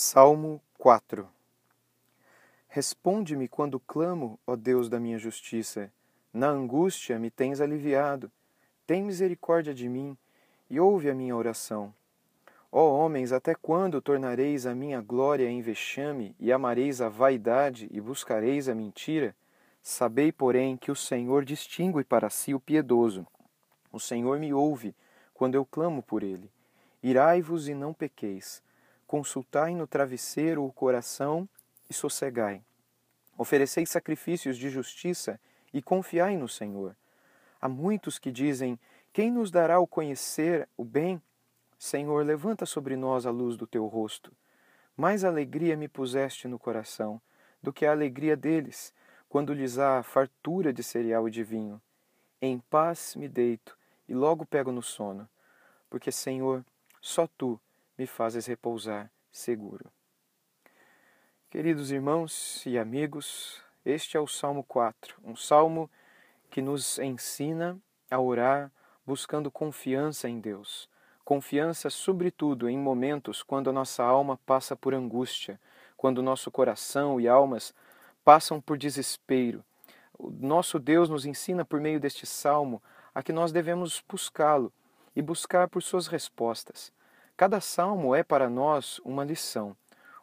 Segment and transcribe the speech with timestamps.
[0.00, 1.28] Salmo 4
[2.68, 5.92] Responde-me quando clamo, ó Deus da minha justiça.
[6.32, 8.30] Na angústia me tens aliviado.
[8.86, 10.16] Tem misericórdia de mim
[10.70, 11.92] e ouve a minha oração.
[12.70, 18.00] Ó homens, até quando tornareis a minha glória em vexame e amareis a vaidade e
[18.00, 19.34] buscareis a mentira?
[19.82, 23.26] Sabei, porém, que o Senhor distingue para si o piedoso.
[23.90, 24.94] O Senhor me ouve
[25.34, 26.48] quando eu clamo por ele.
[27.02, 28.62] Irai-vos e não pequeis
[29.08, 31.48] consultai no travesseiro o coração
[31.88, 32.62] e sossegai.
[33.38, 35.40] Oferecei sacrifícios de justiça
[35.72, 36.94] e confiai no Senhor.
[37.58, 38.78] Há muitos que dizem:
[39.10, 41.20] Quem nos dará o conhecer o bem?
[41.78, 44.30] Senhor, levanta sobre nós a luz do teu rosto.
[44.94, 47.20] Mais alegria me puseste no coração
[47.62, 48.92] do que a alegria deles,
[49.28, 51.80] quando lhes há fartura de cereal e de vinho.
[52.42, 55.28] Em paz me deito e logo pego no sono,
[55.88, 56.64] porque, Senhor,
[57.00, 57.58] só tu
[57.98, 59.90] me fazes repousar seguro.
[61.50, 65.90] Queridos irmãos e amigos, este é o Salmo 4, um salmo
[66.48, 67.76] que nos ensina
[68.08, 68.70] a orar
[69.04, 70.88] buscando confiança em Deus.
[71.24, 75.60] Confiança, sobretudo, em momentos quando a nossa alma passa por angústia,
[75.96, 77.74] quando nosso coração e almas
[78.24, 79.64] passam por desespero.
[80.16, 82.80] O nosso Deus nos ensina por meio deste salmo
[83.14, 84.72] a que nós devemos buscá-lo
[85.16, 86.92] e buscar por suas respostas.
[87.38, 89.76] Cada salmo é para nós uma lição,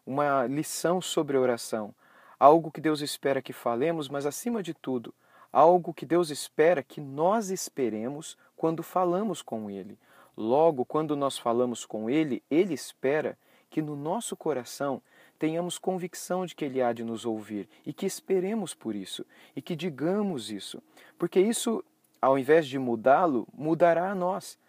[0.05, 1.95] uma lição sobre oração,
[2.37, 5.13] algo que Deus espera que falemos, mas acima de tudo,
[5.49, 9.97] algo que Deus espera que nós esperemos quando falamos com Ele.
[10.35, 13.37] Logo, quando nós falamos com Ele, Ele espera
[13.69, 15.01] que no nosso coração
[15.39, 19.61] tenhamos convicção de que Ele há de nos ouvir e que esperemos por isso e
[19.61, 20.83] que digamos isso,
[21.17, 21.81] porque isso,
[22.21, 24.59] ao invés de mudá-lo, mudará a nós.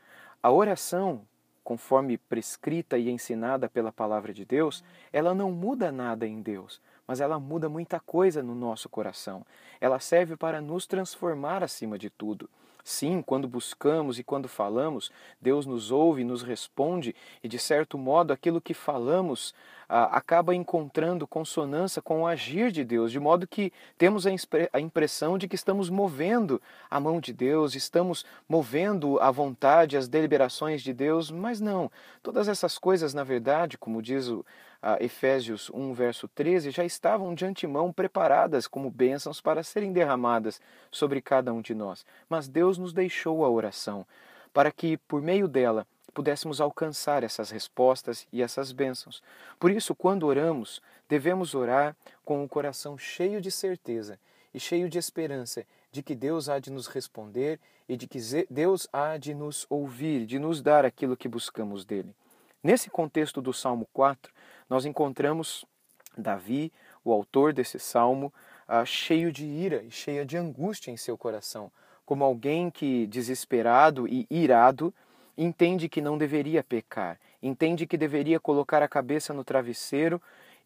[0.40, 1.26] A oração,
[1.66, 7.20] conforme prescrita e ensinada pela palavra de Deus, ela não muda nada em Deus, mas
[7.20, 9.44] ela muda muita coisa no nosso coração.
[9.80, 12.48] Ela serve para nos transformar acima de tudo.
[12.88, 15.10] Sim, quando buscamos e quando falamos,
[15.40, 19.52] Deus nos ouve, nos responde e, de certo modo, aquilo que falamos
[19.88, 24.30] ah, acaba encontrando consonância com o agir de Deus, de modo que temos a,
[24.72, 30.06] a impressão de que estamos movendo a mão de Deus, estamos movendo a vontade, as
[30.06, 31.90] deliberações de Deus, mas não.
[32.22, 34.46] Todas essas coisas, na verdade, como diz o
[35.00, 40.60] Efésios 1, verso 13, já estavam de antemão preparadas como bênçãos para serem derramadas
[40.90, 42.04] sobre cada um de nós.
[42.28, 44.06] Mas Deus nos deixou a oração
[44.52, 49.22] para que, por meio dela, pudéssemos alcançar essas respostas e essas bênçãos.
[49.60, 51.94] Por isso, quando oramos, devemos orar
[52.24, 54.18] com o coração cheio de certeza
[54.54, 58.88] e cheio de esperança de que Deus há de nos responder e de que Deus
[58.92, 62.14] há de nos ouvir, de nos dar aquilo que buscamos dele.
[62.66, 64.32] Nesse contexto do Salmo 4,
[64.68, 65.64] nós encontramos
[66.18, 66.72] Davi,
[67.04, 68.34] o autor desse salmo,
[68.68, 71.70] uh, cheio de ira e cheio de angústia em seu coração,
[72.04, 74.92] como alguém que, desesperado e irado,
[75.38, 80.20] entende que não deveria pecar, entende que deveria colocar a cabeça no travesseiro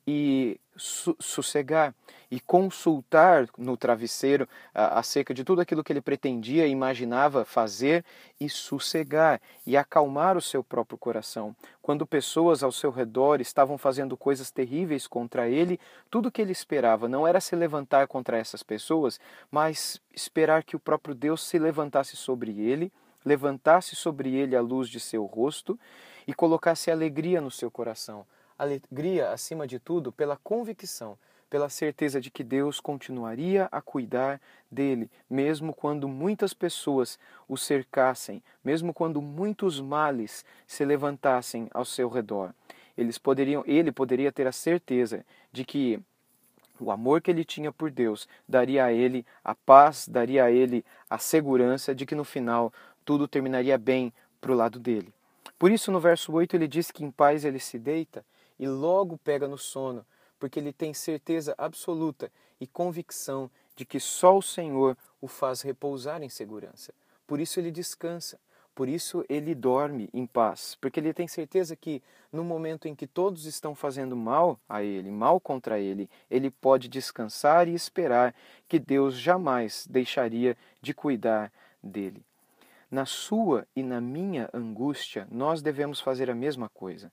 [0.07, 1.95] e sossegar
[2.31, 8.05] e consultar no travesseiro uh, acerca de tudo aquilo que ele pretendia e imaginava fazer
[8.41, 11.55] e sossegar e acalmar o seu próprio coração.
[11.83, 15.79] Quando pessoas ao seu redor estavam fazendo coisas terríveis contra ele,
[16.09, 19.19] tudo que ele esperava não era se levantar contra essas pessoas,
[19.51, 22.93] mas esperar que o próprio Deus se levantasse sobre ele,
[23.25, 25.79] levantasse sobre ele a luz de seu rosto
[26.27, 28.25] e colocasse alegria no seu coração
[28.63, 31.17] alegria, acima de tudo, pela convicção,
[31.49, 34.41] pela certeza de que Deus continuaria a cuidar
[34.71, 42.09] dele, mesmo quando muitas pessoas o cercassem, mesmo quando muitos males se levantassem ao seu
[42.09, 42.55] redor.
[42.97, 45.99] Eles poderiam, ele poderia ter a certeza de que
[46.79, 50.85] o amor que ele tinha por Deus daria a ele a paz, daria a ele
[51.09, 52.73] a segurança de que no final
[53.05, 55.13] tudo terminaria bem para o lado dele.
[55.59, 58.25] Por isso, no verso 8, ele diz que em paz ele se deita
[58.61, 60.05] e logo pega no sono,
[60.39, 62.31] porque ele tem certeza absoluta
[62.61, 66.93] e convicção de que só o Senhor o faz repousar em segurança.
[67.27, 68.39] Por isso ele descansa,
[68.75, 73.07] por isso ele dorme em paz, porque ele tem certeza que no momento em que
[73.07, 78.35] todos estão fazendo mal a ele, mal contra ele, ele pode descansar e esperar
[78.69, 81.51] que Deus jamais deixaria de cuidar
[81.83, 82.23] dele.
[82.91, 87.11] Na sua e na minha angústia, nós devemos fazer a mesma coisa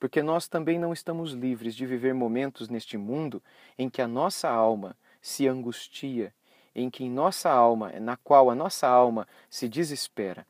[0.00, 3.42] porque nós também não estamos livres de viver momentos neste mundo
[3.78, 6.32] em que a nossa alma se angustia,
[6.74, 10.46] em que nossa alma, na qual a nossa alma se desespera.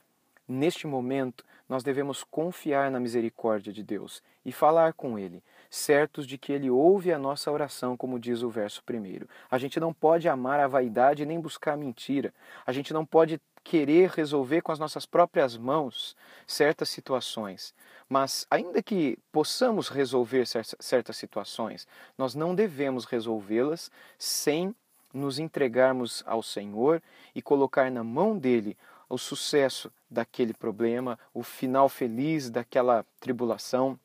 [0.46, 6.38] Neste momento, nós devemos confiar na misericórdia de Deus e falar com Ele, certos de
[6.38, 9.28] que Ele ouve a nossa oração, como diz o verso primeiro.
[9.50, 12.32] A gente não pode amar a vaidade nem buscar a mentira.
[12.66, 16.16] A gente não pode querer resolver com as nossas próprias mãos
[16.46, 17.74] certas situações.
[18.08, 21.86] Mas, ainda que possamos resolver certas situações,
[22.18, 24.74] nós não devemos resolvê-las sem
[25.12, 27.02] nos entregarmos ao Senhor
[27.34, 28.76] e colocar na mão dele
[29.08, 33.98] o sucesso daquele problema, o final feliz daquela tribulação,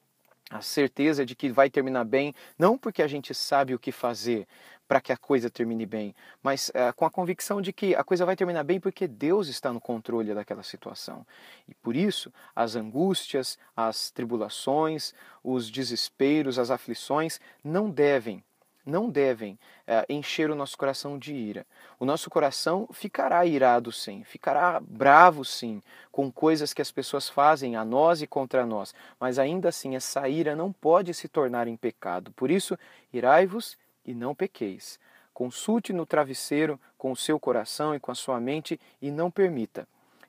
[0.49, 4.47] a certeza de que vai terminar bem, não porque a gente sabe o que fazer
[4.87, 8.25] para que a coisa termine bem, mas uh, com a convicção de que a coisa
[8.25, 11.25] vai terminar bem porque Deus está no controle daquela situação.
[11.67, 18.43] E por isso, as angústias, as tribulações, os desesperos, as aflições não devem
[18.85, 21.65] não devem é, encher o nosso coração de ira.
[21.99, 27.75] O nosso coração ficará irado sim, ficará bravo sim, com coisas que as pessoas fazem
[27.75, 31.75] a nós e contra nós, mas ainda assim essa ira não pode se tornar em
[31.75, 32.31] pecado.
[32.33, 32.77] Por isso,
[33.11, 34.99] irai-vos e não pequeis.
[35.33, 39.87] Consulte no travesseiro com o seu coração e com a sua mente e não permita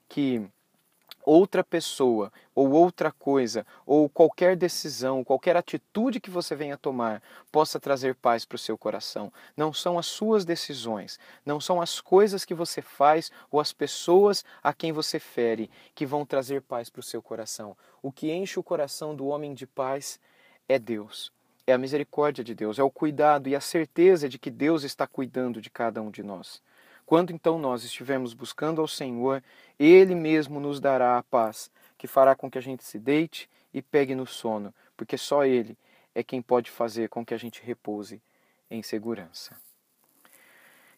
[0.09, 0.49] que
[1.27, 7.21] outra pessoa ou outra coisa ou qualquer decisão, qualquer atitude que você venha tomar
[7.51, 9.33] possa trazer paz para o seu coração.
[9.57, 14.45] Não são as suas decisões, não são as coisas que você faz ou as pessoas
[14.63, 17.77] a quem você fere que vão trazer paz para o seu coração.
[18.01, 20.21] O que enche o coração do homem de paz
[20.69, 21.36] é Deus.
[21.67, 25.07] É a misericórdia de Deus, é o cuidado e a certeza de que Deus está
[25.07, 26.63] cuidando de cada um de nós.
[27.05, 29.43] Quando então nós estivermos buscando ao Senhor,
[29.79, 33.83] Ele mesmo nos dará a paz, que fará com que a gente se deite e
[33.83, 35.77] pegue no sono, porque só Ele
[36.15, 38.21] é quem pode fazer com que a gente repouse
[38.71, 39.55] em segurança.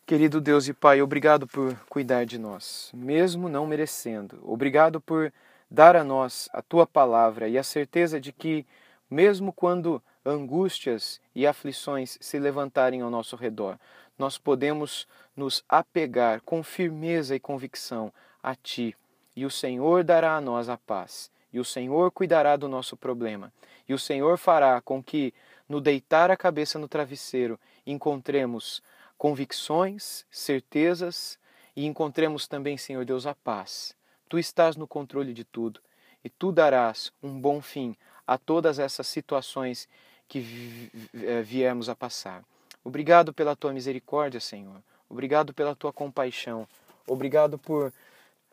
[0.07, 4.41] Querido Deus e Pai, obrigado por cuidar de nós, mesmo não merecendo.
[4.43, 5.31] Obrigado por
[5.71, 8.65] dar a nós a tua palavra e a certeza de que,
[9.11, 13.79] mesmo quando angústias e aflições se levantarem ao nosso redor,
[14.19, 15.07] nós podemos
[15.37, 18.13] nos apegar com firmeza e convicção
[18.43, 18.97] a Ti,
[19.37, 23.53] e o Senhor dará a nós a paz, e o Senhor cuidará do nosso problema,
[23.89, 25.33] e o Senhor fará com que,
[25.69, 28.83] no deitar a cabeça no travesseiro, encontremos
[29.17, 31.39] convicções, certezas
[31.75, 33.95] e encontremos também, Senhor Deus, a paz.
[34.29, 35.81] Tu estás no controle de tudo
[36.23, 39.89] e tu darás um bom fim a todas essas situações
[40.29, 42.45] que eh, viemos a passar.
[42.85, 44.83] Obrigado pela tua misericórdia, Senhor.
[45.09, 46.69] Obrigado pela tua compaixão.
[47.07, 47.93] Obrigado por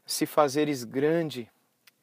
[0.05, 1.49] se fazeres grande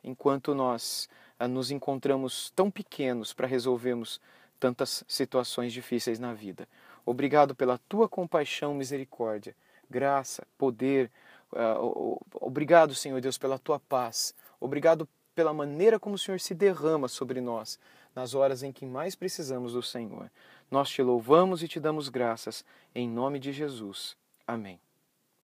[0.04, 1.08] enquanto nós
[1.38, 4.20] ah, nos encontramos tão pequenos para resolvermos
[4.60, 6.68] tantas situações difíceis na vida.
[7.04, 9.56] Obrigado pela tua compaixão, misericórdia,
[9.90, 11.10] graça, poder.
[11.52, 14.34] Uh, obrigado, Senhor Deus, pela tua paz.
[14.60, 17.78] Obrigado pela maneira como o Senhor se derrama sobre nós
[18.14, 20.30] nas horas em que mais precisamos do Senhor.
[20.70, 22.64] Nós te louvamos e te damos graças,
[22.94, 24.16] em nome de Jesus.
[24.46, 24.80] Amém.